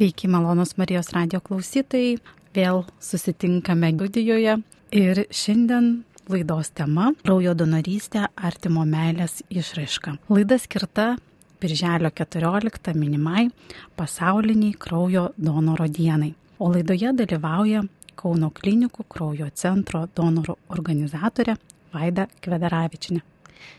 [0.00, 2.14] Sveiki, malonus Marijos radio klausytojai.
[2.56, 4.54] Vėl susitinkame studijoje
[4.96, 5.90] ir šiandien
[6.32, 10.16] laidos tema- kraujo donorystė artimo meilės išraiška.
[10.30, 11.18] Laida skirta
[11.60, 13.50] Birželio 14 minimai
[13.94, 16.34] pasauliniai kraujo donoro dienai.
[16.58, 17.86] O laidoje dalyvauja
[18.16, 21.58] Kauno klinikų kraujo centro donorų organizatorė
[21.92, 23.20] Vaida Kvedaravičinė.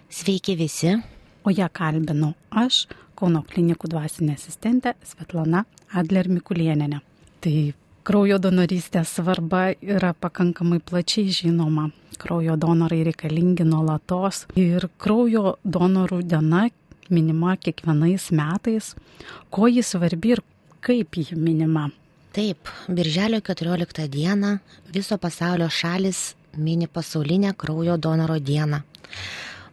[0.08, 1.02] Sveiki visi.
[1.44, 2.86] O ją kalbinu aš,
[3.16, 7.02] Kauno klinikų dvasinė asistentė Svetlana Adler Mikulieninė.
[7.42, 7.56] Tai
[8.08, 11.90] kraujo donorystės svarba yra pakankamai plačiai žinoma.
[12.22, 16.68] Kraujo donorai reikalingi nuolatos ir kraujo donorų diena
[17.12, 18.94] minima kiekvienais metais.
[19.50, 20.44] Ko ji svarbi ir
[20.86, 21.90] kaip ji minima?
[22.32, 24.58] Taip, Birželio 14 dieną
[24.94, 28.82] viso pasaulio šalis mini pasaulinę kraujo donoro dieną.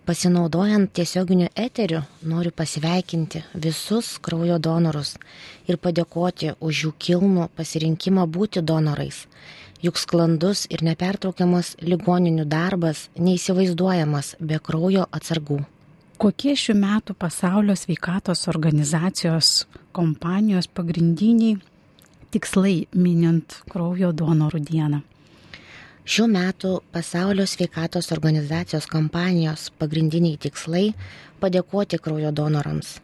[0.08, 5.10] Pasinaudojant tiesioginiu eteriu, noriu pasveikinti visus kraujo donorus
[5.68, 9.18] ir padėkoti už jų kilnų pasirinkimą būti donorais.
[9.84, 15.58] Juk sklandus ir nepertraukiamas ligoninių darbas neįsivaizduojamas be kraujo atsargų.
[16.16, 21.60] Kokie šių metų pasaulio sveikatos organizacijos kompanijos pagrindiniai
[22.32, 25.04] tikslai minint kraujo donorų dieną?
[26.08, 30.94] Šių metų pasaulio sveikatos organizacijos kampanijos pagrindiniai tikslai-
[31.42, 32.94] padėkoti kraujo donorams.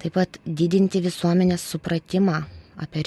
[0.00, 2.38] Taip pat didinti visuomenės supratimą
[2.86, 3.02] apie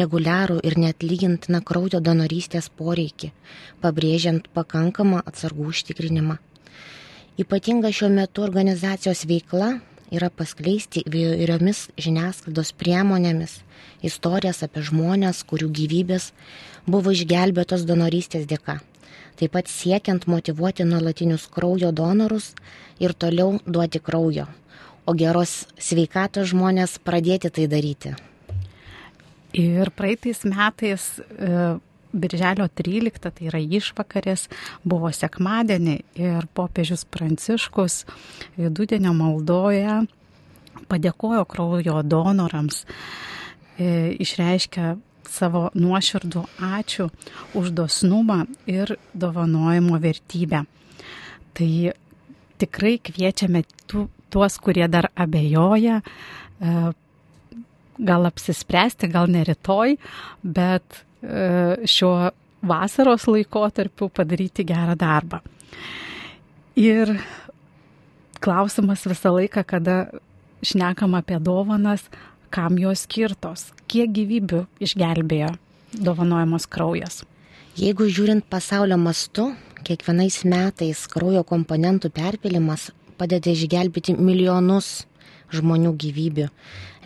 [0.00, 3.32] reguliarų ir netlygintiną kraujo donorystės poreikį,
[3.82, 6.38] pabrėžiant pakankamą atsargų užtikrinimą.
[7.36, 13.60] Ypatinga šiuo metu organizacijos veikla yra paskleisti įvairiomis žiniasklaidos priemonėmis
[14.06, 16.30] istorijas apie žmonės, kurių gyvybės
[16.90, 18.80] buvo išgelbėtos donorystės dėka.
[19.40, 22.50] Taip pat siekiant motivuoti nuolatinius kraujo donorus
[23.00, 24.46] ir toliau duoti kraujo,
[25.08, 28.12] o geros sveikatos žmonės pradėti tai daryti.
[29.56, 31.78] Ir praeitais metais e,
[32.12, 34.48] Birželio 13, tai yra išvakarės,
[34.82, 38.04] buvo sekmadienį ir popiežius Pranciškus
[38.58, 40.00] vidudienio maldoje
[40.90, 42.84] padėkojo kraujo donorams,
[43.78, 44.96] e, išreiškia
[45.30, 47.06] savo nuoširdų ačiū
[47.58, 50.64] už dosnumą ir dovanojimo vertybę.
[51.54, 51.70] Tai
[52.58, 56.92] tikrai kviečiame tu, tuos, kurie dar abejoja, e,
[58.00, 59.96] gal apsispręsti, gal ne rytoj,
[60.42, 62.30] bet šiuo
[62.62, 65.40] vasaros laikotarpiu padaryti gerą darbą.
[66.80, 67.16] Ir
[68.40, 69.96] klausimas visą laiką, kada
[70.64, 72.06] šnekam apie dovanas,
[72.50, 75.52] kam jos skirtos, kiek gyvybių išgelbėjo
[75.94, 77.22] dovanojamos kraujas.
[77.78, 79.50] Jeigu žiūrint pasaulio mastu,
[79.86, 85.04] kiekvienais metais kraujo komponentų perpilimas padeda išgelbėti milijonus
[85.54, 86.48] žmonių gyvybių,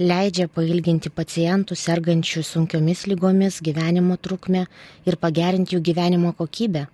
[0.01, 4.67] leidžia pailginti pacientų sergančių sunkiomis lygomis gyvenimo trukmę
[5.07, 6.87] ir pagerinti jų gyvenimo kokybę.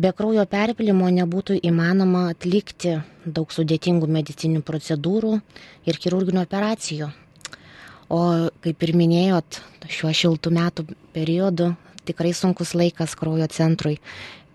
[0.00, 2.94] Be kraujo perpilimo nebūtų įmanoma atlikti
[3.26, 5.34] daug sudėtingų medicinių procedūrų
[5.84, 7.10] ir chirurginių operacijų.
[8.10, 8.20] O
[8.64, 11.74] kaip ir minėjot, šiuo šiltų metų periodu
[12.08, 13.98] tikrai sunkus laikas kraujo centrui.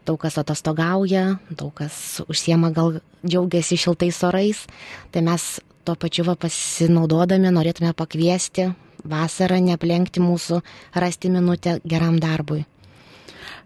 [0.06, 4.66] Daug kas atostogauja, daug kas užsiema gal džiaugiasi šiltais orais,
[5.12, 5.46] tai mes
[5.86, 8.72] tuo pačiu va pasinaudodami norėtume pakviesti
[9.06, 10.62] vasarą neaplenkti mūsų,
[10.98, 12.66] rasti minutę geram darbui.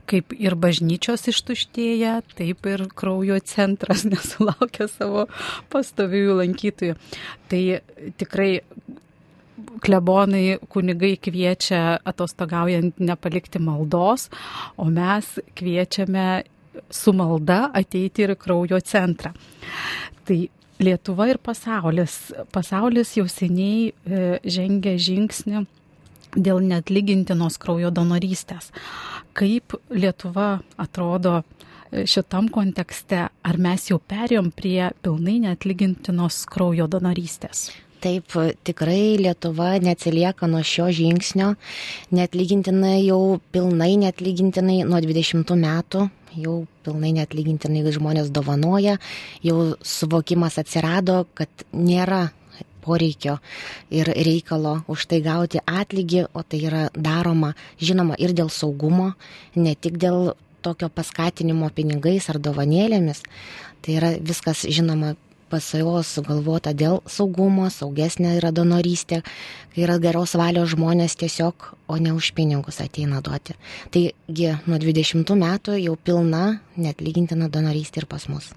[0.10, 5.28] Kaip ir bažnyčios ištuštėja, taip ir kraujo centras nesulaukia savo
[5.72, 6.98] pastoviųjų lankytojų.
[7.52, 7.62] Tai
[8.20, 8.52] tikrai
[9.84, 14.30] klebonai, kunigai kviečia atostogaujant nepalikti maldos,
[14.80, 16.30] o mes kviečiame
[16.90, 19.34] su malda ateiti ir kraujo centrą.
[20.26, 20.40] Tai
[20.80, 22.32] Lietuva ir pasaulis.
[22.56, 25.66] Pasaulis jau seniai e, žengia žingsnį
[26.40, 28.70] dėl netlygintinos kraujo donorystės.
[29.36, 37.68] Kaip Lietuva atrodo e, šitam kontekste, ar mes jau perėjom prie pilnai netlygintinos kraujo donorystės?
[38.00, 38.32] Taip,
[38.64, 41.50] tikrai Lietuva neatsilieka nuo šio žingsnio,
[42.16, 46.06] netlygintinai jau pilnai netlygintinai nuo 20 metų
[46.38, 48.98] jau pilnai netlygintinai žmonės dovanoja,
[49.46, 52.30] jau suvokimas atsirado, kad nėra
[52.84, 53.38] poreikio
[53.94, 59.14] ir reikalo už tai gauti atlygį, o tai yra daroma, žinoma, ir dėl saugumo,
[59.56, 60.34] ne tik dėl
[60.66, 63.24] tokio paskatinimo pinigais ar dovanėlėmis.
[63.84, 65.16] Tai yra viskas, žinoma,
[65.50, 69.22] PSO sugalvota dėl saugumo, saugesnė yra donorystė,
[69.74, 73.58] kai yra geros valios žmonės tiesiog, o ne už pinigus ateina duoti.
[73.94, 78.54] Taigi nuo 20 metų jau pilna net lygintina donorystė ir pas mus.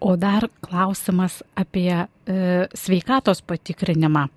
[0.00, 2.06] O dar klausimas apie e,
[2.76, 4.28] sveikatos patikrinimą.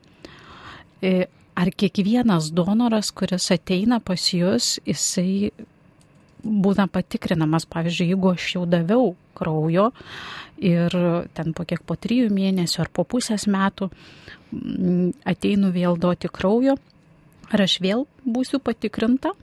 [1.02, 1.28] e,
[1.60, 5.52] ar kiekvienas donoras, kuris ateina pas jūs, jisai
[6.44, 9.89] būna patikrinamas, pavyzdžiui, jeigu aš jau daviau kraujo
[10.59, 10.95] ir
[11.33, 13.89] ten po kiek po trijų mėnesių ar po pusės metų
[15.30, 16.75] ateinu vėl duoti kraujo,
[17.53, 19.33] ar aš vėl būsiu patikrinta?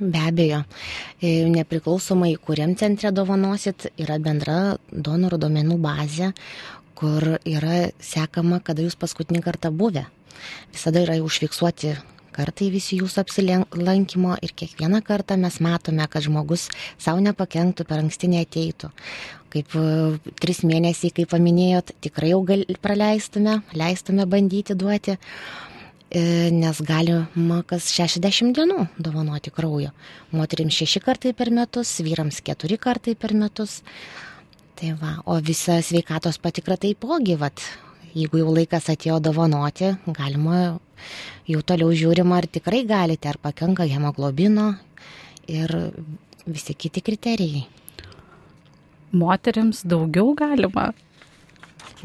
[0.00, 0.62] Be abejo,
[1.20, 6.30] e, nepriklausomai, kuriam centre dovanosit, yra bendra donorų duomenų bazė,
[6.96, 10.06] kur yra sekama, kada jūs paskutinį kartą buvę.
[10.72, 11.98] Visada yra užfiksuoti
[12.32, 18.30] kartai visi jūsų apsilankymo ir kiekvieną kartą mes matome, kad žmogus savo nepakenktų, per anksti
[18.32, 18.88] neateitų.
[19.50, 19.84] Kaip e,
[20.42, 25.16] tris mėnesiai, kaip paminėjot, tikrai jau gal, praleistume, leistume bandyti duoti.
[26.10, 29.92] E, nes galima kas 60 dienų dovanoti kraujo.
[30.34, 33.80] Moterims 6 kartai per metus, vyrams 4 kartai per metus.
[34.80, 37.62] Tai va, o visa sveikatos patikra taipogi, vat,
[38.14, 40.80] jeigu jau laikas atėjo dovanoti, galima
[41.46, 44.72] jau toliau žiūrima, ar tikrai galite, ar pakanka hemoglobino
[45.50, 45.74] ir
[46.46, 47.79] visi kiti kriterijai.
[49.12, 50.90] Moterims daugiau galima?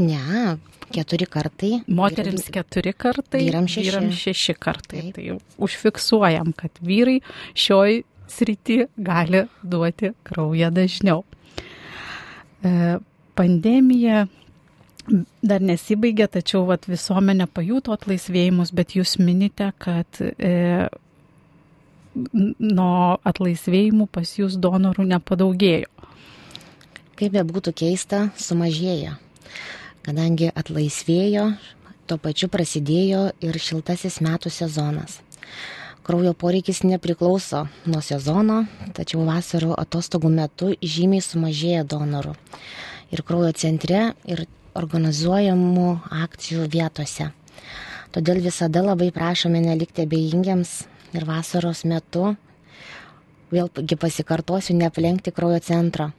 [0.02, 0.58] Ne,
[0.94, 1.80] keturi kartai.
[1.88, 3.90] Moteriams keturi kartai, vyrams šeši.
[3.90, 5.04] vyrams šeši kartai.
[5.12, 5.16] Taip.
[5.18, 7.20] Tai užfiksuojam, kad vyrai
[7.54, 11.24] šioj srity gali duoti kraują dažniau.
[12.66, 12.98] E,
[13.38, 14.26] pandemija
[15.46, 20.88] dar nesibaigė, tačiau vat, visuomenė pajuto atlaisvėjimus, bet jūs minite, kad e,
[22.16, 25.92] nuo atlaisvėjimų pas jūs donorų nepadaugėjo.
[27.16, 29.16] Kaip be būtų keista, sumažėjo
[30.06, 31.48] kadangi atlaisvėjo,
[32.06, 35.22] tuo pačiu prasidėjo ir šiltasis metų sezonas.
[36.06, 38.60] Kraujo poreikis nepriklauso nuo sezono,
[38.94, 42.36] tačiau vasaro atostogų metu žymiai sumažėja donorų.
[43.10, 44.44] Ir kraujo centre, ir
[44.78, 45.88] organizuojamų
[46.26, 47.32] akcijų vietose.
[48.14, 50.76] Todėl visada labai prašome nelikti abejingiams
[51.18, 52.36] ir vasaros metu,
[53.50, 56.12] vėlgi pasikartosiu, neaplenkti kraujo centro.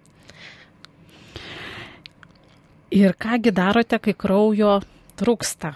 [2.90, 4.76] Ir kągi darote, kai kraujo
[5.18, 5.72] trūksta?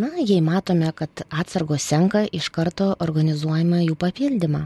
[0.00, 4.62] Na, jei matome, kad atsargos senka, iš karto organizuojame jų papildymą.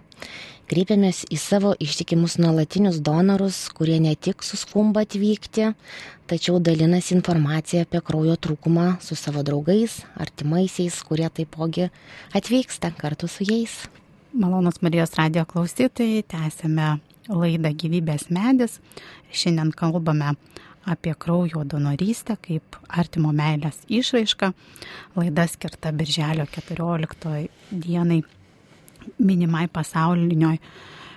[0.71, 5.73] Kreipiamės į savo ištikimus nuolatinius donorus, kurie ne tik suskumba atvykti,
[6.31, 11.91] tačiau dalinasi informaciją apie kraujo trūkumą su savo draugais, artimaisiais, kurie taipogi
[12.39, 13.81] atvyksta kartu su jais.
[14.31, 18.79] Malonus Marijos radio klausytojai, tęsėme laidą Gyvybės medis.
[19.35, 20.37] Šiandien kalbame
[20.87, 24.52] apie kraujo donorystę kaip artimo meilės išraišką.
[25.17, 28.23] Laida skirta Birželio 14 dienai
[29.19, 29.69] minimai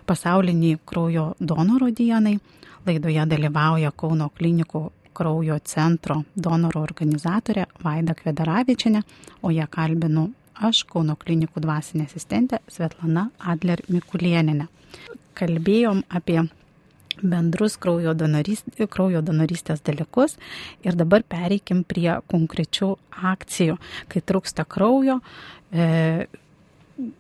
[0.06, 2.40] pasauliniai kraujo donoro dienai.
[2.86, 9.02] Laidoje dalyvauja Kauno klinikų kraujo centro donoro organizatorė Vaida Kvedaravičiane,
[9.42, 14.68] o ją kalbinu aš, Kauno klinikų dvasinė asistentė Svetlana Adler Mikulieninė.
[15.36, 16.44] Kalbėjom apie
[17.30, 20.38] bendrus kraujo, donorist, kraujo donorystės dalykus
[20.86, 22.94] ir dabar pereikim prie konkrečių
[23.34, 23.78] akcijų.
[24.12, 25.20] Kai trūksta kraujo,
[25.72, 26.28] e,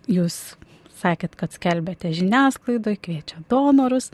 [0.07, 0.55] jūs
[0.99, 4.11] sakėt, kad skelbėte žiniasklaidoje, kviečia donorus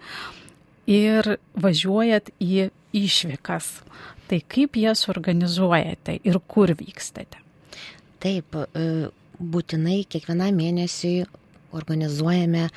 [0.89, 3.69] ir važiuojat į išvykas.
[4.27, 7.39] Tai kaip jas organizuojate ir kur vykstate?
[8.21, 9.09] Taip, e,
[9.41, 11.15] būtinai kiekvieną mėnesį
[11.75, 12.67] organizuojame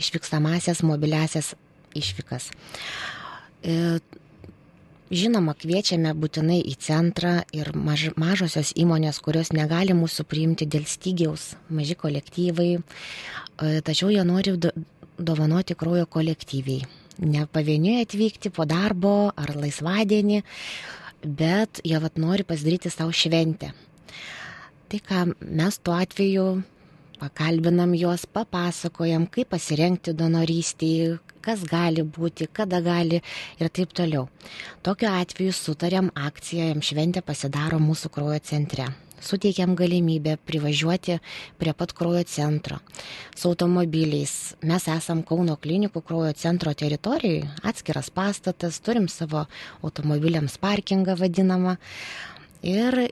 [0.00, 1.54] išvykstamasias mobiliasias
[1.98, 2.50] išvykas.
[3.64, 3.98] E,
[5.14, 11.54] žinoma, kviečiame būtinai į centrą ir maž, mažosios įmonės, kurios negali mūsų priimti dėl stygiaus,
[11.70, 14.56] maži kolektyvai, e, tačiau jie nori
[15.18, 16.84] dovanoti kraujo kolektyviai.
[17.24, 20.42] Ne pavieniui atvykti po darbo ar laisvadienį,
[21.24, 23.70] bet jie vat nori pasidaryti savo šventę.
[24.90, 26.48] Tai ką mes tuo atveju
[27.20, 33.20] pakalbinam juos, papasakojam, kaip pasirengti donorystėje, kas gali būti, kada gali
[33.60, 34.28] ir taip toliau.
[34.82, 38.90] Tokiu atveju sutariam akciją, jam šventė pasidaro mūsų kraujo centre.
[39.24, 41.16] Suteikiam galimybę privažiuoti
[41.56, 42.80] prie pat kraujo centro
[43.36, 44.34] su automobiliais.
[44.60, 49.46] Mes esam Kauno klinikų kraujo centro teritorijoje, atskiras pastatas, turim savo
[49.82, 51.78] automobiliams parkingą vadinamą.
[52.64, 53.06] Ir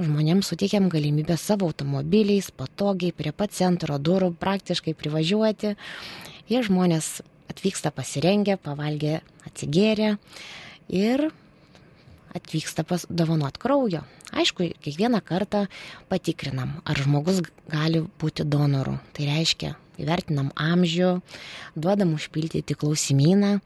[0.00, 5.76] žmonėms suteikiam galimybę savo automobiliais patogiai prie pat centro durų praktiškai privažiuoti
[6.44, 10.18] Jie žmonės atvyksta pasirengę, pavalgę, atsigėrę
[10.92, 11.30] ir
[12.36, 14.02] atvyksta pas dovanot kraujo.
[14.34, 15.62] Aišku, kiekvieną kartą
[16.10, 18.98] patikrinam, ar žmogus gali būti donoru.
[19.16, 21.10] Tai reiškia, įvertinam amžių,
[21.76, 23.58] duodam užpildyti klausimyną.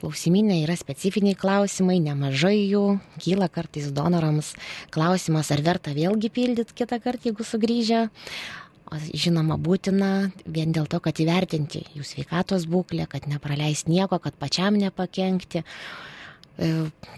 [0.00, 4.54] Klausimynė yra specifiniai klausimai, nemažai jų, kyla kartais donorams
[4.94, 8.06] klausimas, ar verta vėlgi pildyti kitą kartą, jeigu sugrįžę.
[8.92, 14.36] O žinoma, būtina vien dėl to, kad įvertinti jų sveikatos būklę, kad nepraleis nieko, kad
[14.36, 15.64] pačiam nepakenkti.
[15.64, 16.68] E,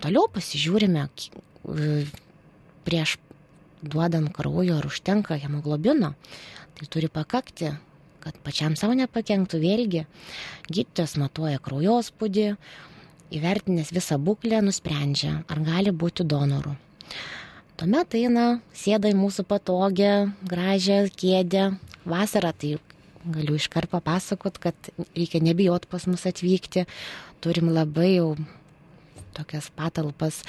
[0.04, 2.04] toliau pasižiūrime e,
[2.87, 3.16] prieš
[3.82, 6.14] duodant kraujo ar užtenka hemoglobino.
[6.76, 7.73] Tai turi pakakti,
[8.26, 10.02] kad pačiam savo nepakenktų vėlgi.
[10.66, 12.49] Gydytojas matuoja kraujospūdį,
[13.38, 16.75] įvertinęs visą būklę nusprendžia, ar gali būti donoru.
[17.76, 20.12] Tuomet eina, sėda į mūsų patogią,
[20.49, 21.68] gražią kėdę.
[22.09, 22.76] Vasarą tai
[23.26, 26.87] galiu iškart papasakot, kad reikia nebijot pas mus atvykti.
[27.45, 28.30] Turim labai jau
[29.37, 30.40] tokias patalpas,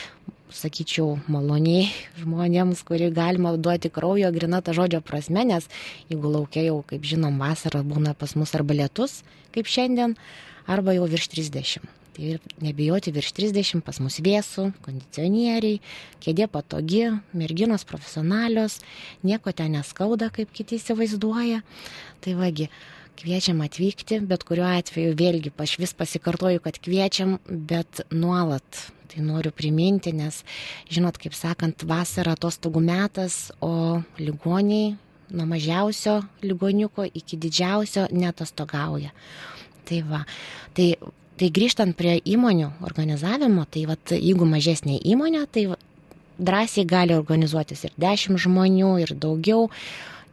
[0.53, 1.89] sakyčiau, maloniai
[2.21, 5.67] žmonėms, kurį galima duoti kraujo grina ta žodžio prasme, nes
[6.07, 9.21] jeigu laukia jau, kaip žinom, vasarą būna pas mus arba lietus,
[9.55, 10.15] kaip šiandien,
[10.67, 11.87] arba jau virš 30.
[12.17, 15.81] Tai ir nebijoti virš 30, pas mus vėsų, kondicionieriai,
[16.23, 18.79] kėdė patogi, merginos profesionalios,
[19.21, 21.61] nieko ten neskauda, kaip kiti įsivaizduoja.
[22.23, 22.71] Tai vagi,
[23.17, 28.87] kviečiam atvykti, bet kuriuo atveju vėlgi aš vis pasikartoju, kad kviečiam, bet nuolat.
[29.07, 30.41] Tai noriu priminti, nes,
[30.91, 34.97] žinot, kaip sakant, vasara atostogų metas, o ligoniai
[35.31, 39.13] nuo mažiausio ligoniuko iki didžiausio netostogauja.
[39.87, 40.25] Tai va,
[40.75, 40.91] tai
[41.37, 45.67] Tai grįžtant prie įmonių organizavimo, tai vat, jeigu mažesnė įmonė, tai
[46.41, 49.67] drąsiai gali organizuotis ir 10 žmonių, ir daugiau.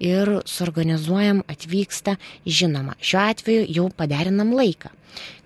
[0.03, 4.91] Ir suorganizuojam, atvyksta, žinoma, šiuo atveju jau paderinam laiką.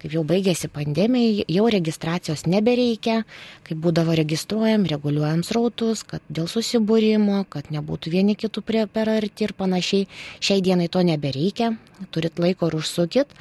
[0.01, 3.23] Kaip jau baigėsi pandemija, jau registracijos nebereikia,
[3.67, 9.49] kaip būdavo registruojam, reguliuojam srautus, kad dėl susibūrimo, kad nebūtų vieni kitų prie per arti
[9.49, 10.07] ir panašiai.
[10.41, 11.75] Šiai dienai to nebereikia,
[12.15, 13.37] turit laiko ir užsukit.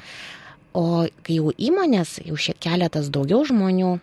[0.76, 3.96] O kai jau įmonės, jau šiek keletas daugiau žmonių,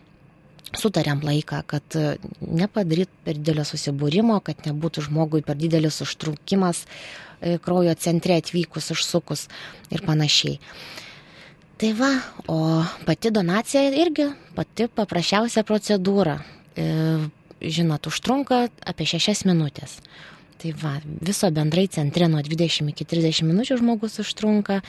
[0.74, 7.58] sutarėm laiką, kad e, nepadaryt per didelio susibūrimo, kad nebūtų žmogui per didelis užtrukimas e,
[7.62, 9.46] kraujo centre atvykus, užsukus
[9.94, 10.58] ir panašiai.
[11.76, 12.10] Tai va,
[12.48, 12.58] o
[13.04, 16.38] pati donacija irgi pati paprasčiausia procedūra.
[16.76, 16.86] E,
[17.60, 20.00] žinot, užtrunka apie 6 minutės.
[20.56, 24.80] Tai va, viso bendrai centre nuo 20 iki 30 minučių žmogus užtrunka.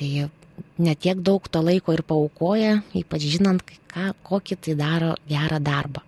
[0.00, 0.08] Tai
[0.78, 6.04] netiek daug to laiko ir paukoja, ypač žinant, ką, kokį tai daro gerą darbą.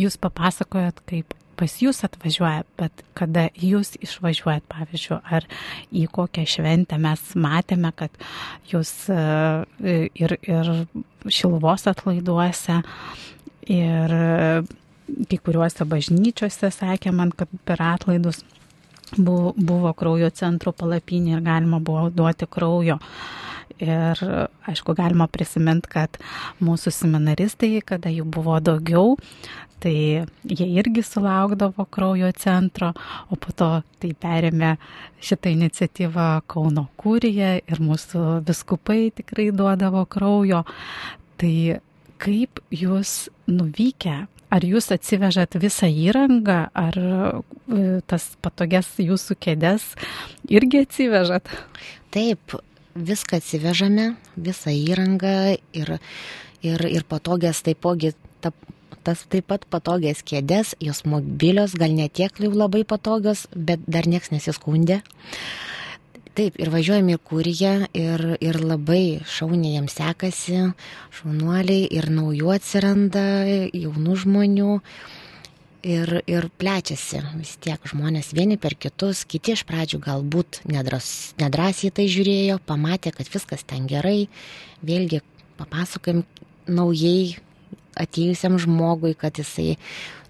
[0.00, 5.46] Jūs papasakojot, kaip pas jūs atvažiuoja, bet kada jūs išvažiuojat, pavyzdžiui, ar
[5.92, 8.14] į kokią šventę mes matėme, kad
[8.70, 9.18] jūs e,
[10.22, 10.70] ir, ir
[11.28, 12.80] šilvos atlaiduose,
[13.68, 14.16] ir
[15.28, 18.40] kai kuriuose bažnyčiose sakė man, kad per atlaidus
[19.18, 22.96] buvo, buvo kraujo centro palapinė ir galima buvo duoti kraujo.
[22.96, 23.49] Uh,
[23.80, 24.20] Ir
[24.68, 26.18] aišku, galima prisiminti, kad
[26.64, 29.14] mūsų seminaristai, kada jų buvo daugiau,
[29.80, 29.94] tai
[30.44, 32.90] jie irgi sulaukdavo kraujo centro,
[33.32, 33.70] o po to
[34.02, 34.74] tai perėmė
[35.24, 40.66] šitą iniciatyvą Kauno kūrija ir mūsų viskupai tikrai duodavo kraujo.
[41.40, 41.54] Tai
[42.20, 44.18] kaip jūs nuvykę
[44.50, 49.84] Ar jūs atsivežat visą įrangą, ar e, tas patogias jūsų kėdės
[50.50, 51.46] irgi atsivežat?
[52.10, 52.56] Taip,
[52.94, 55.96] viską atsivežame, visą įrangą ir,
[56.62, 58.52] ir, ir patogias taipogi, ta,
[59.04, 64.32] tas taip pat patogias kėdės, jos mobilios, gal netiek jau labai patogios, bet dar nieks
[64.34, 65.00] nesiskundė.
[66.38, 70.60] Taip, ir važiuojame į Kūriją ir, ir labai šauniai jiems sekasi,
[71.18, 73.24] šaunuoliai ir naujų atsiranda,
[73.74, 74.76] jaunų žmonių
[75.82, 81.92] ir, ir plečiasi vis tiek žmonės vieni per kitus, kiti iš pradžių galbūt nedras, nedrasiai
[81.94, 84.28] tai žiūrėjo, pamatė, kad viskas ten gerai,
[84.86, 85.22] vėlgi
[85.60, 86.24] papasakojim
[86.70, 87.38] naujai
[88.00, 89.76] atėjusiam žmogui, kad jisai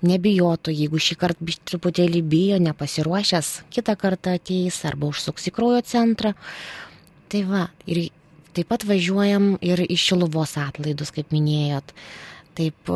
[0.06, 6.32] nebijotų, jeigu šį kartą truputėlį bijo, nepasiruošęs, kitą kartą ateis arba užsuks į kraujo centrą.
[7.30, 8.08] Tai va, ir
[8.56, 11.94] taip pat važiuojam ir į šiluvos atlaidus, kaip minėjot.
[12.60, 12.90] Taip,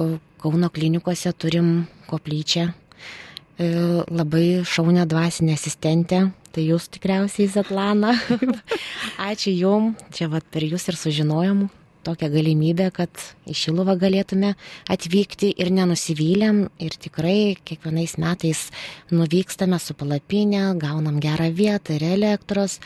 [0.45, 3.69] Kauno klinikose turim koplyčią, e,
[4.13, 6.19] labai šaunę dvasinę asistentę,
[6.53, 8.11] tai jūs tikriausiai Zetlana.
[9.31, 11.65] Ačiū Jum, čia vat per Jūs ir sužinojom
[12.05, 14.53] tokią galimybę, kad į Šiluvą galėtume
[14.93, 18.67] atvykti ir nenusivylėm ir tikrai kiekvienais metais
[19.09, 22.83] nuvykstame su palapinė, gaunam gerą vietą ir elektros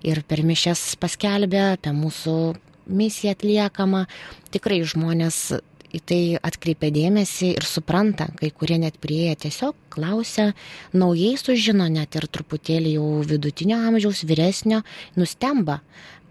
[0.00, 2.38] ir per mišes paskelbę apie mūsų
[2.86, 4.06] misiją atliekamą.
[4.52, 5.52] Tikrai žmonės
[5.92, 10.52] į tai atkreipia dėmesį ir supranta, kai kurie net prieėję tiesiog klausia,
[10.96, 14.80] naujai sužino net ir truputėlį jau vidutinio amžiaus, vyresnio,
[15.20, 15.80] nustemba,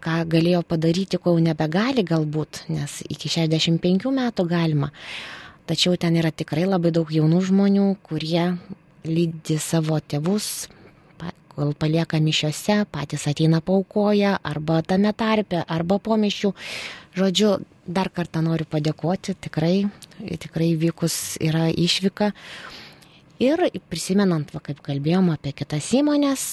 [0.02, 4.90] ką galėjo padaryti, ko jau nebegali galbūt, nes iki 65 metų galima.
[5.70, 8.48] Tačiau ten yra tikrai labai daug jaunų žmonių, kurie
[9.06, 10.66] lydi savo tėvus,
[11.56, 16.52] kol palieka mišiose, patys ateina paukoja, arba tame tarpe, arba po mišių.
[17.18, 17.54] Žodžiu,
[17.86, 19.86] dar kartą noriu padėkoti, tikrai,
[20.18, 22.32] tikrai vykus yra išvyka.
[23.42, 26.44] Ir prisimenant, va, kaip kalbėjom apie kitas įmonės,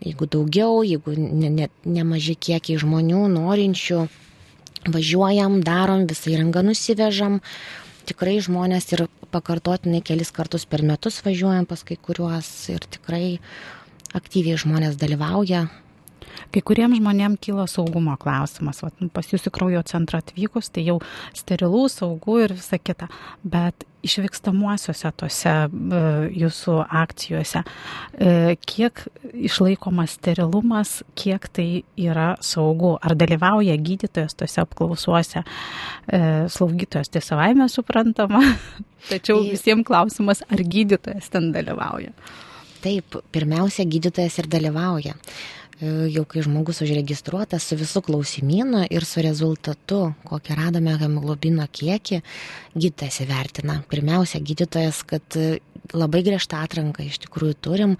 [0.00, 4.06] jeigu daugiau, jeigu ne, ne, nemaži kiekiai žmonių norinčių,
[4.88, 7.40] važiuojam, darom, visą įrangą nusivežam.
[8.08, 13.40] Tikrai žmonės ir pakartotinai kelis kartus per metus važiuojam pas kai kuriuos ir tikrai
[14.16, 15.66] aktyviai žmonės dalyvauja.
[16.54, 18.80] Kai kuriems žmonėms kyla saugumo klausimas.
[18.84, 20.98] Vat, nu, pas jūsų kraujo centrą atvykus, tai jau
[21.36, 23.08] sterilų, saugų ir visa kita.
[23.42, 26.00] Bet išvykstamuosiuose tose e,
[26.38, 27.64] jūsų akcijose,
[28.14, 29.02] e, kiek
[29.34, 32.94] išlaikomas sterilumas, kiek tai yra saugu?
[33.02, 35.42] Ar dalyvauja gydytojas tose apklausuose,
[36.06, 36.20] e,
[36.54, 38.44] slaugytojas tai savaime suprantama,
[39.10, 42.14] tačiau visiems klausimas, ar gydytojas ten dalyvauja.
[42.88, 45.12] Taip, pirmiausia, gydytojas ir dalyvauja.
[45.78, 49.98] E, jau kai žmogus užregistruotas su visų klausimynu ir su rezultatu,
[50.30, 52.22] kokį radome hemoglobino kiekį,
[52.72, 53.76] gydytojas įvertina.
[53.92, 55.58] Pirmiausia, gydytojas, kad e,
[55.92, 57.98] labai griežtą atranką iš tikrųjų turim,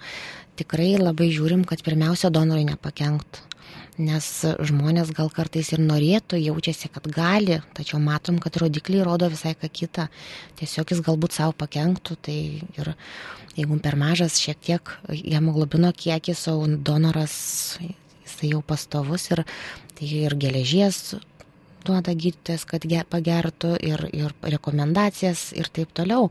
[0.57, 3.48] tikrai labai žiūrim, kad pirmiausia donorui nepakenktų
[3.99, 4.25] nes
[4.69, 9.69] žmonės gal kartais ir norėtų, jaučiasi, kad gali, tačiau matom, kad rodikliai rodo visai ką
[9.69, 10.07] kitą.
[10.59, 12.37] Tiesiog jis galbūt savo pakenktų, tai
[12.79, 12.93] ir
[13.57, 17.35] jeigu per mažas šiek tiek hemoglobino kiekis, o donoras
[17.83, 19.43] jisai jau pastovus ir,
[19.99, 21.17] tai ir geležies
[21.85, 26.29] duoda gydytojas, kad pagertų ir, ir rekomendacijas ir taip toliau.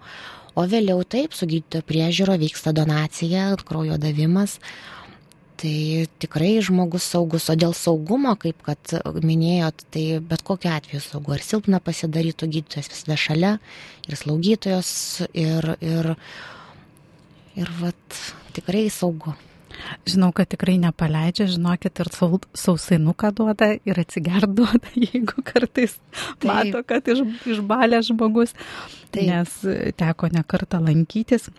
[0.58, 4.58] O vėliau taip, su gydytojo priežiūro vyksta donacija, kraujo davimas
[5.58, 11.34] tai tikrai žmogus saugus, o dėl saugumo, kaip kad minėjot, tai bet kokiu atveju saugu,
[11.34, 13.56] ar silpna pasidarytų gydytojas visada šalia,
[14.06, 14.92] ir slaugytojos,
[15.34, 16.12] ir, ir,
[17.58, 18.22] ir vat,
[18.56, 19.34] tikrai saugu.
[20.08, 22.08] Žinau, kad tikrai nepaleidžia, žinokit, ir
[22.56, 25.98] sausainuką duoda, ir atsigert duoda, jeigu kartais
[26.40, 26.48] Taip.
[26.48, 27.22] mato, kad iš,
[27.58, 28.54] išbalė žmogus,
[29.14, 29.26] Taip.
[29.28, 29.58] nes
[30.00, 31.50] teko nekartą lankytis.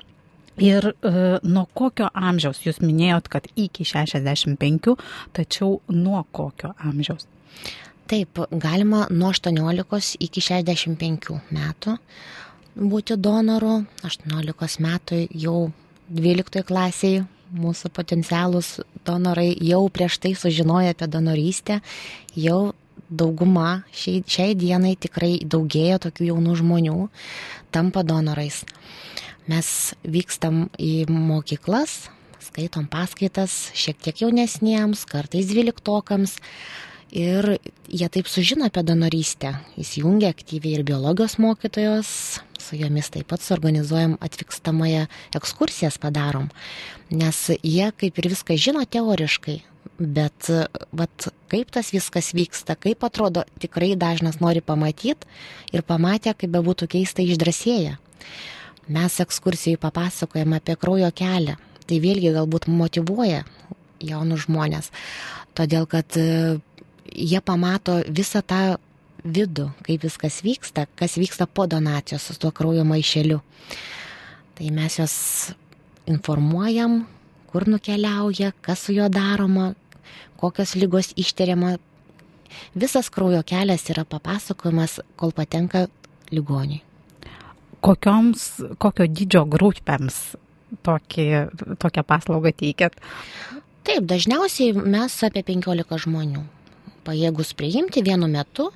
[0.63, 1.11] Ir e,
[1.43, 4.95] nuo kokio amžiaus, jūs minėjot, kad iki 65,
[5.35, 7.27] tačiau nuo kokio amžiaus?
[8.09, 11.97] Taip, galima nuo 18 iki 65 metų
[12.79, 13.83] būti donoru.
[14.07, 15.57] 18 metų jau
[16.09, 21.79] 12 klasiai mūsų potencialus donorai jau prieš tai sužinojo apie donorystę,
[22.37, 22.73] jau
[23.09, 26.97] dauguma šiai, šiai dienai tikrai daugėja tokių jaunų žmonių,
[27.73, 28.61] tampa donorais.
[29.49, 29.67] Mes
[30.05, 32.09] vykstam į mokyklas,
[32.43, 36.35] skaitom paskaitas šiek tiek jaunesniems, kartais dvyliktokams.
[37.09, 37.55] Ir
[37.89, 39.55] jie taip sužino apie donorystę.
[39.81, 42.11] Įsijungia aktyviai ir biologijos mokytojos,
[42.61, 45.07] su jomis taip pat suorganizuojam atvykstamąją
[45.39, 46.51] ekskursijas padarom.
[47.09, 49.57] Nes jie kaip ir viską žino teoriškai,
[49.97, 50.51] bet
[50.93, 55.25] vat, kaip tas viskas vyksta, kaip atrodo, tikrai dažnas nori pamatyti
[55.73, 57.97] ir pamatę, kaip bebūtų keista, išdrasėja
[58.89, 61.55] mes ekskursijai papasakojam apie kraujo kelią.
[61.89, 63.43] Tai vėlgi galbūt motivuoja
[63.99, 64.91] jaunus žmonės,
[65.57, 66.59] todėl kad e,
[67.09, 68.77] jie pamato visą tą
[69.25, 73.41] vidų, kaip viskas vyksta, kas vyksta po donacijos su tuo kraujo maišeliu.
[74.55, 75.15] Tai mes juos
[76.09, 77.01] informuojam,
[77.49, 79.73] kur nukeliauja, kas su juo daroma,
[80.39, 81.77] kokios lygos ištiriama.
[82.77, 85.87] Visas kraujo kelias yra papasakojamas, kol patenka
[86.31, 86.83] ligoniui
[87.85, 88.45] kokioms,
[88.81, 90.19] kokio dydžio grupėms
[90.85, 91.27] tokį,
[91.81, 92.97] tokią paslaugą teikiat?
[93.87, 96.43] Taip, dažniausiai mes apie 15 žmonių
[97.07, 98.69] pajėgus priimti vienu metu,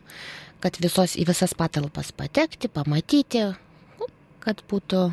[0.63, 3.43] kad visos, į visas patalpas patekti, pamatyti,
[3.99, 4.07] nu,
[4.43, 5.09] kad būtų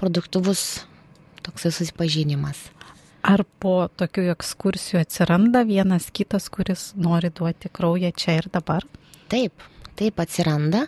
[0.00, 0.86] produktyvus
[1.44, 2.68] toks susipažinimas.
[3.26, 8.86] Ar po tokių ekskursijų atsiranda vienas kitas, kuris nori duoti kraują čia ir dabar?
[9.32, 9.64] Taip,
[9.98, 10.86] taip atsiranda,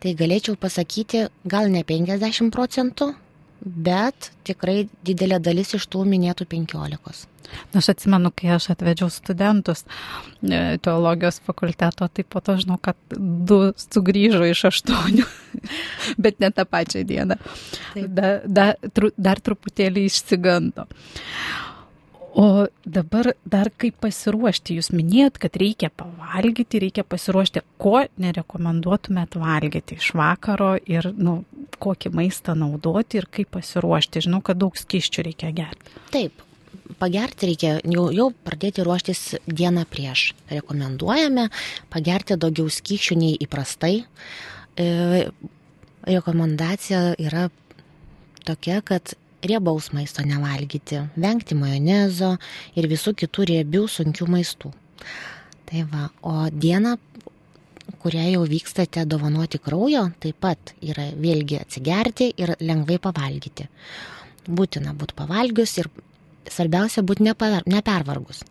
[0.00, 3.12] tai galėčiau pasakyti gal ne 50 procentų,
[3.60, 7.26] bet tikrai didelė dalis iš tų minėtų 15.
[7.72, 12.96] Na, aš atsimenu, kai aš atvedžiau studentus e, teologijos fakulteto, tai po to žinau, kad
[13.10, 15.26] du sugrįžo iš aštuonių,
[16.24, 17.38] bet ne tą pačią dieną.
[18.06, 20.86] Da, da, tru, dar truputėlį išsigando.
[22.34, 29.98] O dabar dar kaip pasiruošti, jūs minėjot, kad reikia pavalgyti, reikia pasiruošti, ko nerekomenduotumėt valgyti
[29.98, 31.40] iš vakaro ir nu,
[31.82, 34.22] kokį maistą naudoti ir kaip pasiruošti.
[34.28, 35.96] Žinau, kad daug skiščių reikia gerti.
[36.14, 36.44] Taip,
[37.00, 40.30] pagerti reikia jau, jau pradėti ruoštis dieną prieš.
[40.52, 41.48] Rekomenduojame
[41.90, 44.04] pagerti daugiau skyšių nei įprastai.
[44.78, 44.86] E,
[46.06, 47.48] rekomendacija yra
[48.46, 52.34] tokia, kad riebaus maisto nevalgyti, vengti majonezo
[52.76, 54.72] ir visų kitų riebių sunkių maistų.
[55.70, 56.96] Tai va, o diena,
[58.02, 63.68] kurią jau vykstate dovanoti kraujo, taip pat yra vėlgi atsigerti ir lengvai pavalgyti.
[64.50, 65.90] Būtina būti pavalgius ir
[66.50, 68.42] svarbiausia būti neper, nepervargus.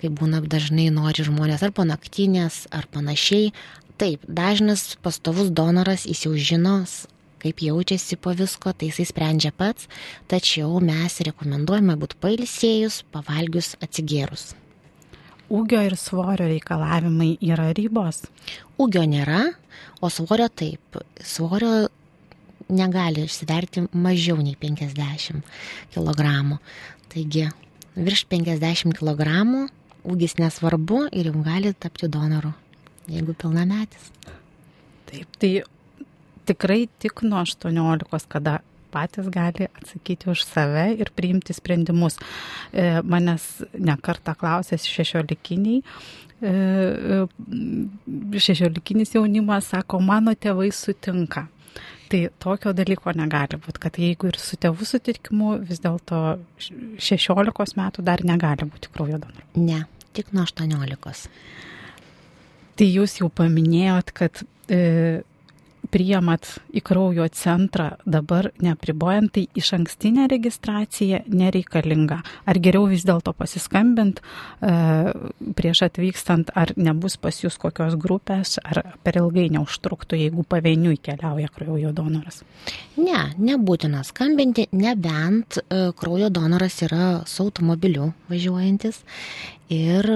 [0.00, 3.52] Kaip būna dažnai nori žmonės ar po naktinės, ar panašiai.
[4.00, 7.02] Taip, dažnas pastovus donoras jis jau žinos,
[7.40, 9.88] kaip jaučiasi po visko, tai jisai sprendžia pats,
[10.30, 14.50] tačiau mes rekomenduojame būti pailsėjus, pavalgius, atsigėrus.
[15.50, 18.22] Ūgio ir svorio reikalavimai yra ribos?
[18.78, 19.48] Ūgio nėra,
[19.98, 21.00] o svorio taip.
[21.26, 21.88] Svorio
[22.70, 25.42] negali išsiverti mažiau nei 50
[25.94, 26.60] kg.
[27.10, 27.48] Taigi
[27.96, 29.66] virš 50 kg
[30.06, 32.52] ūgis nesvarbu ir jau gali tapti donoru,
[33.10, 34.12] jeigu pilnametis.
[35.10, 35.50] Taip, tai
[36.48, 42.18] tikrai tik nuo 18, kada patys gali atsakyti už save ir priimti sprendimus.
[42.72, 45.82] E, manęs nekarta klausęs šešiolikiniai,
[46.42, 51.46] e, e, šešiolikinis jaunimas sako, mano tėvai sutinka.
[52.10, 58.02] Tai tokio dalyko negali būti, kad jeigu ir su tėvų sutikimu, vis dėlto 16 metų
[58.02, 59.46] dar negali būti kraujo donoru.
[59.54, 59.84] Ne,
[60.16, 61.28] tik nuo 18.
[62.80, 65.22] Tai jūs jau paminėjot, kad e,
[65.90, 72.20] priimat į kraujo centrą dabar nepribojant, tai iš ankstinė registracija nereikalinga.
[72.48, 74.72] Ar geriau vis dėlto pasiskambint e,
[75.58, 81.50] prieš atvykstant, ar nebus pas jūs kokios grupės, ar per ilgai neužtruktų, jeigu pavieniui keliauja
[81.54, 82.42] kraujo donoras?
[83.00, 89.02] Ne, nebūtina skambinti, nebent e, kraujo donoras yra su automobiliu važiuojantis.
[89.70, 90.06] Ir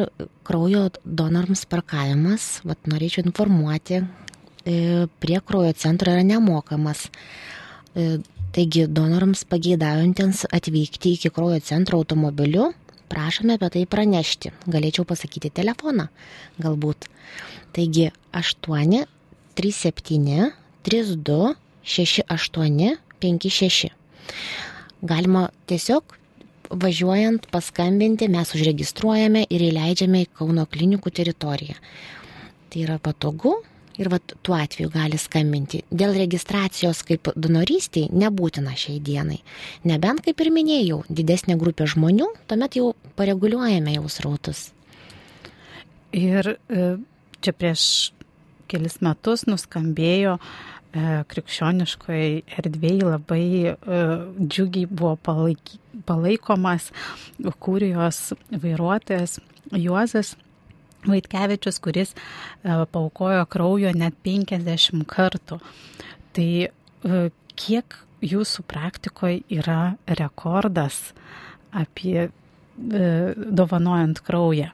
[0.43, 4.01] kraujo donorams parkavimas, vat norėčiau informuoti,
[4.65, 7.09] prie kraujo centro yra nemokamas.
[7.95, 8.19] E,
[8.55, 12.71] taigi donorams pageidaujantiems atvykti iki kraujo centro automobiliu,
[13.13, 14.53] prašome apie tai pranešti.
[14.71, 16.09] Galėčiau pasakyti telefoną,
[16.63, 17.09] galbūt.
[17.77, 19.05] Taigi 8
[19.59, 20.51] 37
[20.85, 23.91] 32 68 56.
[25.05, 26.17] Galima tiesiog
[26.71, 31.77] važiuojant paskambinti, mes užregistruojame ir įleidžiame į Kauno klinikų teritoriją.
[32.71, 33.59] Tai yra patogu,
[33.99, 35.83] ir vat tuo atveju gali skambinti.
[35.95, 39.41] Dėl registracijos kaip donorystiai nebūtina šiai dienai.
[39.87, 44.69] Nebent, kaip ir minėjau, didesnė grupė žmonių, tuomet jau pareguliuojame jau srautus.
[46.15, 46.85] Ir e,
[47.43, 47.87] čia prieš
[48.71, 52.29] kelis metus nuskambėjo e, krikščioniškoje
[52.59, 53.75] erdvėje labai e,
[54.39, 56.91] džiugiai buvo palaiky, palaikomas
[57.63, 59.41] kūrijos vairuotojas
[59.75, 60.35] Juozas
[61.09, 62.19] Vaitkevičius, kuris e,
[62.93, 65.61] paukojo kraujo net 50 kartų.
[66.35, 66.71] Tai e,
[67.55, 71.13] kiek jūsų praktikoje yra rekordas
[71.75, 72.31] apie e,
[73.37, 74.71] dovanojant kraują?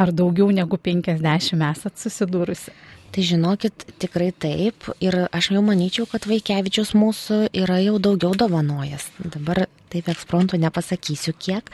[0.00, 2.72] Ar daugiau negu 50 esat susidūrusi?
[3.10, 4.86] Tai žinokit, tikrai taip.
[5.02, 9.08] Ir aš jau manyčiau, kad Vaikevičius mūsų yra jau daugiau dovanojęs.
[9.34, 11.70] Dabar taip ekspromptų nepasakysiu kiek,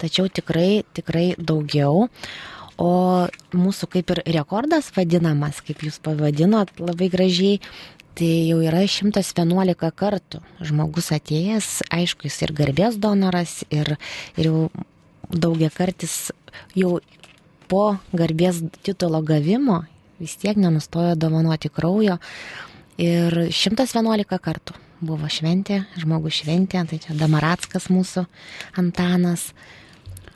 [0.00, 2.08] tačiau tikrai, tikrai daugiau.
[2.80, 2.92] O
[3.52, 7.58] mūsų kaip ir rekordas vadinamas, kaip jūs pavadinot labai gražiai,
[8.16, 10.40] tai jau yra 111 kartų.
[10.64, 13.96] Žmogus atėjęs, aišku, jis ir garbės donoras, ir,
[14.40, 14.62] ir jau
[15.30, 16.32] daugia kartis
[16.74, 16.98] jau
[17.70, 17.84] po
[18.16, 19.84] garbės titulo gavimo
[20.20, 22.18] vis tiek nenustojo dovanoti kraujo.
[23.00, 28.26] Ir 111 kartų buvo šventė, žmogus šventė, tai čia Damarackas mūsų
[28.80, 29.50] Antanas.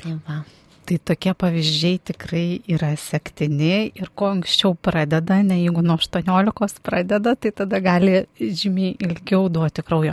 [0.01, 0.43] Tai va.
[0.85, 7.33] Tai tokie pavyzdžiai tikrai yra sektini ir kuo anksčiau pradeda, ne jeigu nuo 18 pradeda,
[7.41, 10.13] tai tada gali žymiai ilgiau duoti kraujo.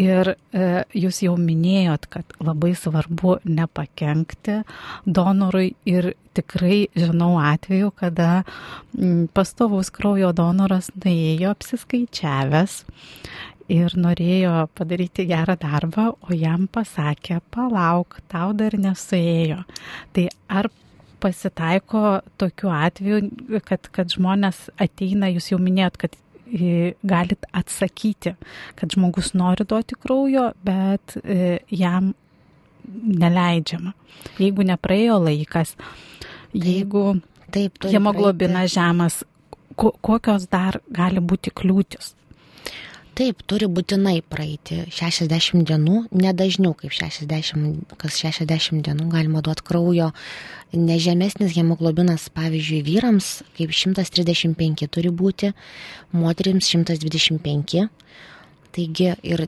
[0.00, 4.62] Ir e, jūs jau minėjot, kad labai svarbu nepakenkti
[5.04, 8.30] donorui ir tikrai žinau atveju, kada
[8.96, 12.80] m, pastovus kraujo donoras nuėjo apsiskaičiavęs
[13.72, 19.62] ir norėjo padaryti gerą darbą, o jam pasakė, palauk, tau dar nesuėjo.
[20.16, 20.70] Tai ar
[21.20, 26.16] pasitaiko tokiu atveju, kad, kad žmonės ateina, jūs jau minėjot, kad
[27.04, 28.32] galit atsakyti,
[28.78, 31.18] kad žmogus nori duoti kraujo, bet
[31.68, 32.14] jam
[32.88, 33.92] neleidžiama.
[34.40, 35.74] Jeigu nepraėjo laikas,
[36.56, 37.18] jeigu
[37.52, 39.20] Taip, turi hemoglobinas žemas,
[39.76, 42.14] ko, kokios dar gali būti kliūtis?
[43.18, 50.12] Taip, turi būtinai praeiti 60 dienų, nedažniau kaip 60, kas 60 dienų galima duoti kraujo.
[50.70, 55.50] Nežemesnis hemoglobinas, pavyzdžiui, vyrams kaip 135 turi būti,
[56.14, 57.88] moterims 125.
[58.78, 59.46] Taigi ir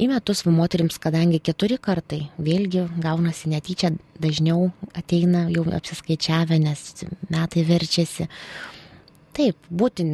[0.00, 6.88] į metus moterims, kadangi keturi kartai, vėlgi gaunasi netyčia, dažniau ateina jau apsiskaičiavę, nes
[7.28, 8.32] metai verčiasi.
[9.36, 10.08] Taip, būti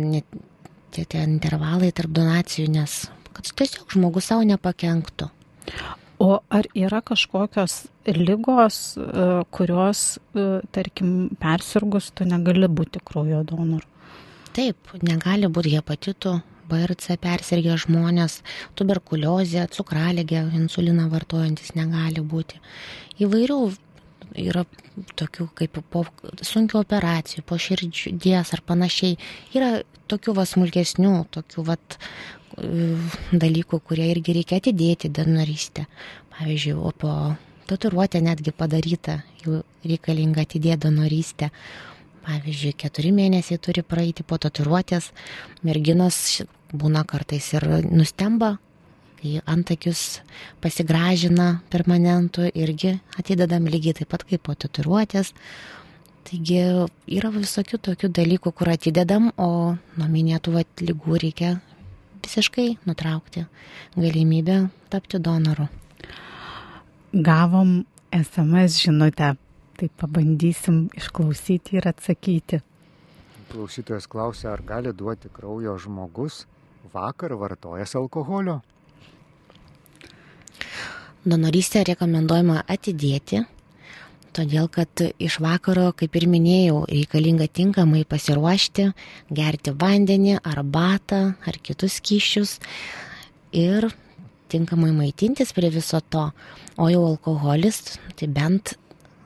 [0.93, 3.03] tie, tie intervalai tarp donacijų, nes
[3.33, 5.31] kad tiesiog žmogus savo nepakenktų.
[6.23, 13.89] O ar yra kažkokios lygos, e, kurios, e, tarkim, persirgus, tu negali būti kraujo donoru?
[14.55, 16.37] Taip, negali būti hepatitų,
[16.69, 18.39] B ir C persirgę žmonės,
[18.79, 22.61] tuberkuliozė, cukraligė, insuliną vartojantis negali būti.
[23.21, 23.59] Įvairių
[24.39, 24.65] yra
[25.19, 26.05] tokių kaip po
[26.43, 29.19] sunkių operacijų, po širdies ar panašiai.
[29.57, 31.79] Yra tokių va smulkesnių, tokių va
[33.33, 35.87] dalykų, kurie irgi reikia atidėti donorystę.
[36.33, 37.13] Pavyzdžiui, o po
[37.71, 41.51] tatuiruotę netgi padaryta, jau reikalinga atidėti donorystę.
[42.23, 45.11] Pavyzdžiui, keturi mėnesiai turi praeiti po tatuiruotės,
[45.67, 46.43] merginos
[46.73, 48.57] būna kartais ir nustemba,
[49.23, 50.21] kai antakius
[50.63, 55.31] pasigražina permanentų irgi atidedam lygiai taip pat kaip po tatuiruotės.
[56.27, 56.59] Taigi
[57.19, 61.57] yra visokių tokių dalykų, kur atidedam, o nuo minėtų lygų reikia
[62.23, 63.47] visiškai nutraukti
[63.97, 64.59] galimybę
[64.91, 65.67] tapti donoru.
[67.13, 67.83] Gavom
[68.15, 69.35] SMS žinutę,
[69.79, 72.63] tai pabandysim išklausyti ir atsakyti.
[73.53, 76.47] Klausytojas klausia, ar gali duoti kraujo žmogus
[76.95, 78.61] vakar vartojęs alkoholio?
[81.23, 83.45] Donorystę rekomenduojama atidėti,
[84.35, 88.89] todėl kad iš vakaro, kaip ir minėjau, reikalinga tinkamai pasiruošti,
[89.31, 92.57] gerti vandenį, arbatą ar kitus kyšius
[93.55, 93.91] ir
[94.53, 96.29] tinkamai maitintis prie viso to.
[96.77, 98.75] O jau alkoholis, tai bent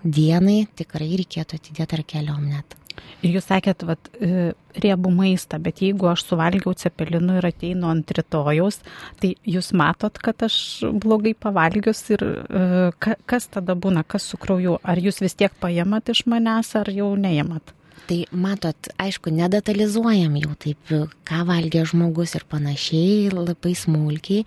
[0.04, 2.76] dienai tikrai reikėtų atidėti ar keliom net.
[3.24, 8.12] Ir jūs sakėt, vat, e, riebų maistą, bet jeigu aš suvalgiau cepelinų ir ateinu ant
[8.16, 8.82] rytojaus,
[9.22, 10.58] tai jūs matot, kad aš
[11.02, 14.78] blogai pavalgius ir e, kas tada būna, kas su krauju?
[14.84, 17.74] Ar jūs vis tiek paėmat iš manęs, ar jau neėmat?
[18.06, 20.92] Tai matot, aišku, nedetalizuojam jau taip,
[21.26, 24.46] ką valgė žmogus ir panašiai, labai smulkiai,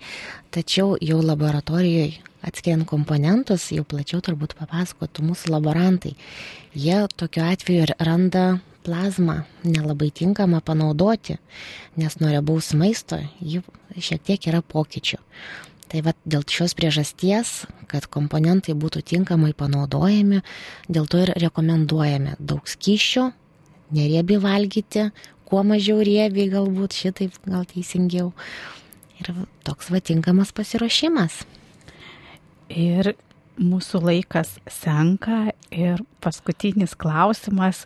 [0.54, 6.14] tačiau jau laboratorijoje atskiriant komponentus, jau plačiau turbūt papasakotų mūsų laborantai.
[6.74, 11.36] Jie tokiu atveju randa plazmą nelabai tinkamą panaudoti,
[12.00, 13.62] nes nuo riebaus maisto jį
[13.98, 15.20] šiek tiek yra pokyčių.
[15.90, 20.44] Tai va dėl šios priežasties, kad komponentai būtų tinkamai panaudojami,
[20.86, 23.24] dėl to ir rekomenduojame daug skyšių,
[23.98, 25.08] neriebiai valgyti,
[25.50, 28.30] kuo mažiau riebiai galbūt šitaip gal teisingiau.
[29.20, 29.32] Ir
[29.66, 31.42] toks va tinkamas pasiruošimas.
[32.70, 33.14] Ir
[33.60, 37.84] mūsų laikas senka ir paskutinis klausimas,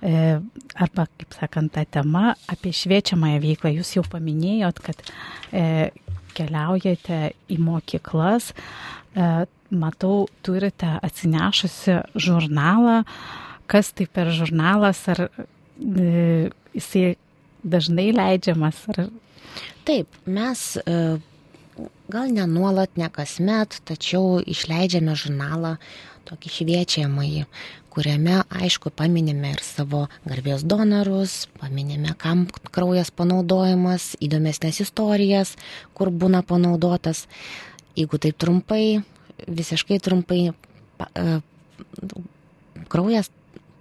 [0.00, 0.40] e,
[0.74, 3.74] arba, kaip sakant, ta tema apie šviečiamąją veiklą.
[3.76, 5.02] Jūs jau paminėjot, kad
[5.52, 5.90] e,
[6.36, 7.20] keliaujate
[7.52, 8.52] į mokyklas,
[9.14, 9.30] e,
[9.70, 13.02] matau, turite atsinešusi žurnalą,
[13.70, 15.28] kas tai per žurnalas, ar
[15.78, 17.14] jisai
[17.62, 18.80] dažnai leidžiamas.
[18.90, 19.04] Ar...
[19.86, 20.64] Taip, mes
[22.10, 25.76] gal ne nuolat, ne kasmet, tačiau išleidžiame žurnalą
[26.28, 27.44] tokį šviečiamąjį,
[27.90, 35.56] kuriame, aišku, paminime ir savo garbės donorus, paminime, kam kraujas panaudojamas, įdomesnės istorijas,
[35.96, 37.24] kur būna panaudotas.
[37.98, 39.02] Jeigu taip trumpai,
[39.48, 41.40] visiškai trumpai, e,
[42.92, 43.32] kraujas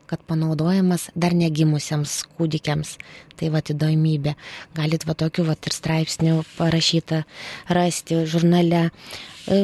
[0.10, 2.96] kad panaudojamas dar negimusiems kūdikiams.
[3.38, 4.36] Tai va įdomybė.
[4.78, 7.24] Galit va tokių va ir straipsnių parašytą
[7.78, 8.90] rasti žurnale.
[9.48, 9.60] E,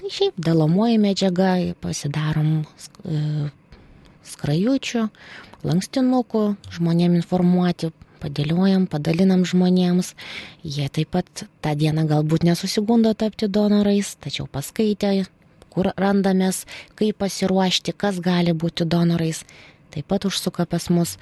[0.00, 3.20] tai šiaip dalomoji medžiaga, pasidarom e,
[4.26, 5.06] skrajučių,
[5.64, 6.44] lankstinukų,
[6.76, 7.92] žmonėm informuoti,
[8.24, 10.14] padėliojam, padalinam žmonėms.
[10.64, 15.26] Jie taip pat tą dieną galbūt nesusigundo tapti donorais, tačiau paskaitė,
[15.74, 16.64] kur randamės,
[16.98, 19.44] kaip pasiruošti, kas gali būti donorais
[19.94, 21.16] taip pat užsuka pas mus.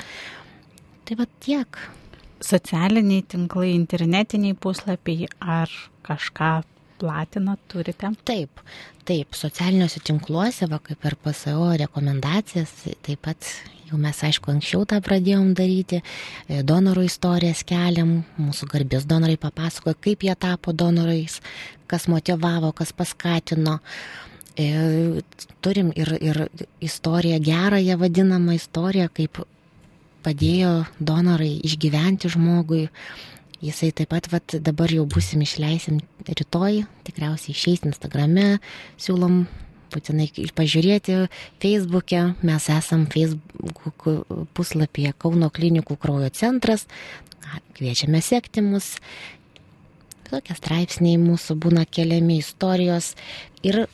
[1.06, 1.80] Tai va tiek.
[2.42, 5.70] Socialiniai tinklai, internetiniai puslapiai ar
[6.02, 6.54] kažką
[7.02, 8.10] platinat, turite?
[8.26, 8.62] Taip,
[9.06, 12.74] taip, socialiniuose tinkluose, va kaip ir PSO rekomendacijas,
[13.06, 13.46] taip pat
[13.92, 16.00] jau mes aišku anksčiau tą pradėjom daryti,
[16.48, 21.40] e, donorų istorijas keliam, mūsų garbės donorai papasakoja, kaip jie tapo donorais,
[21.90, 23.78] kas motivavo, kas paskatino.
[24.58, 25.22] E,
[25.64, 26.48] turim ir, ir
[26.80, 29.40] istoriją, gerąją vadinamą istoriją, kaip
[30.22, 32.88] padėjo donorai išgyventi žmogui.
[33.62, 38.58] Jisai taip pat vat, dabar jau busim išleisim rytoj, tikriausiai išeis Instagrame,
[39.00, 39.44] siūlom
[39.92, 41.18] būtinai pažiūrėti
[41.62, 44.08] Facebook'e, mes esam Facebook
[44.56, 46.88] puslapyje Kauno klinikų kraujo centras,
[47.78, 48.96] kviečiame sekti mus,
[50.28, 53.12] tokie straipsniai mūsų būna keliami istorijos.
[53.62, 53.84] Ir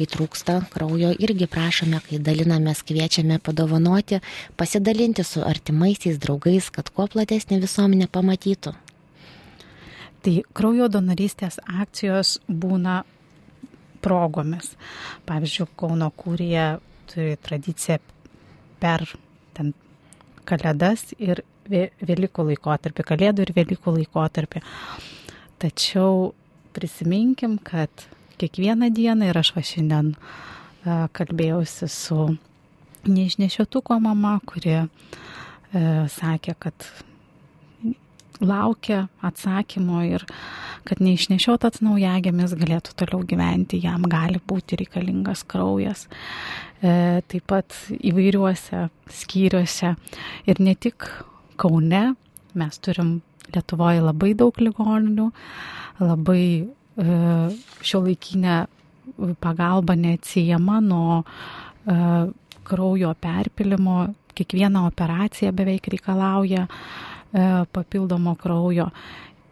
[0.00, 4.22] kai trūksta kraujo, irgi prašome, kai dalinamės, kviečiame padovanoti,
[4.56, 8.72] pasidalinti su artimaisiais draugais, kad kuo platesnė visuomenė pamatytų.
[10.24, 13.02] Tai kraujo donorystės akcijos būna
[14.00, 14.72] progomis.
[15.28, 16.66] Pavyzdžiui, Kauno kūrėje
[17.12, 17.98] turi tradiciją
[18.80, 19.04] per
[19.56, 19.74] ten
[20.48, 24.62] kalėdas ir Velykų laikotarpį, kalėdų ir Velykų laikotarpį.
[25.62, 26.32] Tačiau
[26.74, 28.08] prisiminkim, kad
[28.40, 30.14] kiekvieną dieną ir aš va šiandien
[31.16, 32.30] kalbėjausi su
[33.08, 34.86] neišnešiotuko mama, kuri e,
[36.12, 36.86] sakė, kad
[38.40, 40.24] laukia atsakymo ir
[40.88, 46.06] kad neišnešiotas naujagėmis galėtų toliau gyventi, jam gali būti reikalingas kraujas.
[46.80, 48.86] E, taip pat įvairiuose
[49.20, 49.94] skyriuose
[50.48, 51.08] ir ne tik
[51.60, 52.14] Kaune,
[52.56, 55.26] mes turim Lietuvoje labai daug ligoninių,
[55.98, 58.56] labai E, šio laikinė
[59.40, 61.96] pagalba neatsijama nuo e,
[62.64, 68.90] kraujo perpilimo, kiekviena operacija beveik reikalauja e, papildomo kraujo.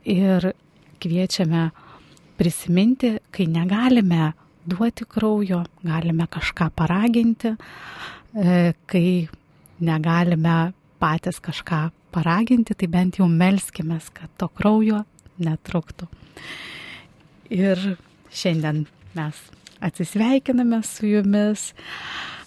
[0.09, 0.51] Ir
[1.03, 1.69] kviečiame
[2.39, 4.33] prisiminti, kai negalime
[4.69, 7.51] duoti kraujo, galime kažką paraginti,
[8.87, 9.29] kai
[9.81, 10.57] negalime
[11.01, 11.81] patys kažką
[12.15, 15.03] paraginti, tai bent jau melskime, kad to kraujo
[15.43, 16.09] netruktų.
[17.49, 17.81] Ir
[18.29, 18.85] šiandien
[19.17, 19.39] mes
[19.81, 21.71] atsisveikiname su jumis,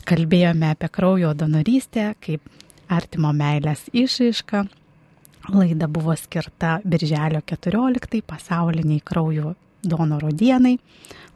[0.05, 2.45] kalbėjome apie kraujo donorystę kaip
[2.91, 4.61] artimo meilės išaišką.
[5.55, 10.75] Laida buvo skirta Birželio 14 pasauliniai kraujo donoro dienai.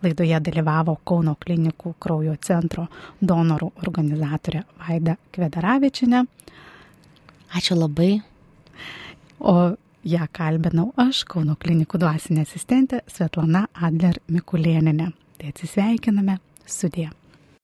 [0.04, 2.86] Laidoje dalyvavo Kauno klinikų kraujo centro
[3.22, 6.22] donorų organizatorė Vaida Kvedaravičinė.
[7.56, 8.20] Ačiū labai.
[9.40, 9.56] O
[10.06, 15.08] Ja kalbinau aš, Kauno klinikų dvasinė asistentė Svetlana Adler Mikulėninė.
[15.42, 16.38] Tai atsisveikiname,
[16.70, 17.08] sudė.